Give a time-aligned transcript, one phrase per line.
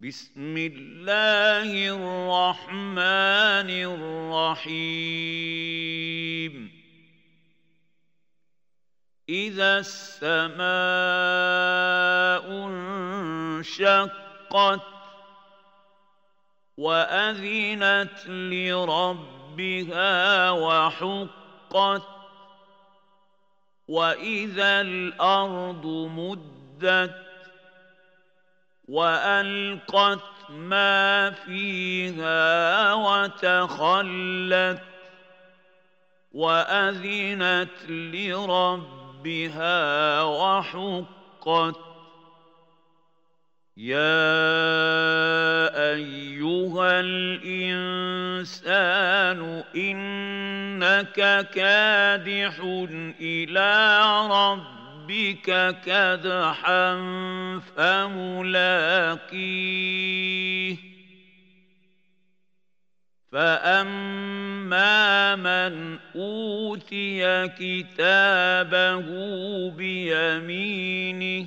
[0.00, 3.70] بسم الله الرحمن
[4.60, 6.70] الرحيم.
[9.28, 10.66] إذا السماء
[12.66, 14.80] انشقت
[16.76, 20.14] وأذنت لربها
[20.50, 22.02] وحقت
[23.88, 27.27] وإذا الأرض مدت
[28.88, 34.82] وألقت ما فيها وتخلت
[36.32, 39.72] وأذنت لربها
[40.22, 41.76] وحقت
[43.76, 44.18] يا
[45.92, 48.44] أيها الإنسان
[49.76, 52.60] إنك كادح
[53.20, 53.98] إلى
[54.30, 54.77] ربك
[55.08, 56.94] ربك كدحا
[57.76, 59.28] فملاقيه.
[63.32, 69.06] فأما من أوتي كتابه
[69.70, 71.46] بيمينه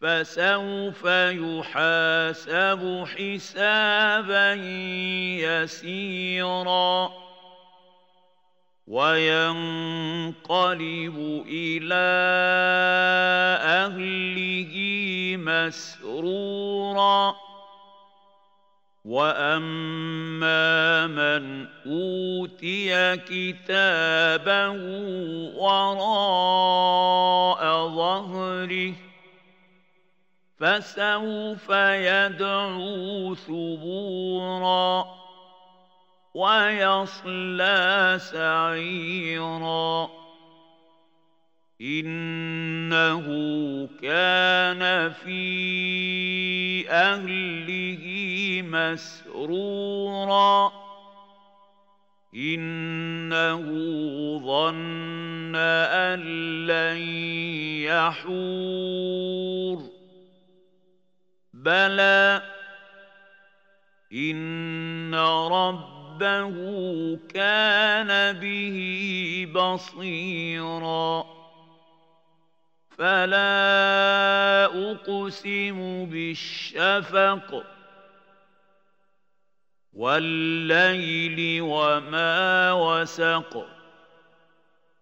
[0.00, 4.54] فسوف يحاسب حسابا
[5.62, 7.23] يسيرا.
[8.86, 10.34] وينقلب
[11.48, 12.04] إلى
[13.64, 14.74] أهله
[15.36, 17.34] مسرورا.
[19.04, 24.72] وأما من أوتي كتابه
[25.56, 28.94] وراء ظهره
[30.58, 35.23] فسوف يدعو ثبورا.
[36.34, 40.10] ويصلى سعيرا.
[41.80, 43.26] إنه
[44.02, 48.04] كان في أهله
[48.68, 50.72] مسرورا.
[52.34, 53.64] إنه
[54.38, 56.20] ظن أن
[56.66, 56.98] لن
[57.84, 59.78] يحور.
[61.54, 62.42] بلى
[64.12, 65.14] إن
[65.50, 71.24] رب ربه كان به بصيرا.
[72.98, 77.64] فلا أقسم بالشفق
[79.92, 83.66] والليل وما وسق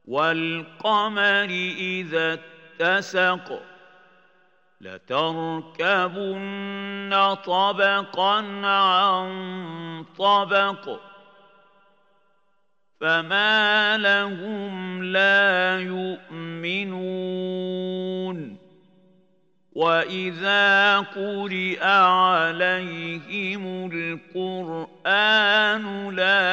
[0.05, 1.49] والقمر
[1.79, 2.39] إذا
[2.81, 3.72] اتسق.
[4.83, 6.33] لتركبن
[7.47, 10.99] طبقا عن طبق
[13.01, 17.13] فما لهم لا يؤمنون.
[19.73, 23.91] وإذا قرئ عليهم
[24.37, 26.52] القرآن لا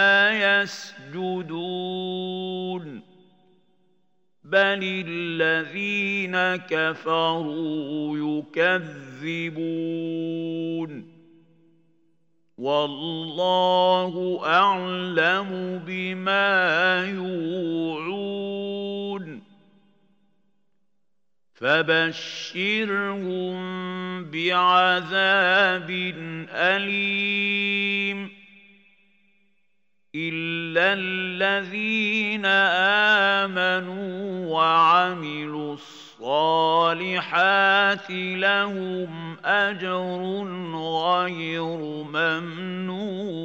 [4.50, 8.18] بل الذين كفروا
[9.18, 10.00] يكذبون
[12.58, 18.40] والله اعلم بما يوعون
[21.54, 23.60] فبشرهم
[24.24, 25.90] بعذاب
[26.52, 28.30] اليم
[30.80, 32.46] الا الذين
[33.46, 35.74] آمنوا وعملوا
[36.20, 40.22] الصالحات لهم أجر
[40.76, 41.64] غير
[42.14, 43.39] ممنون.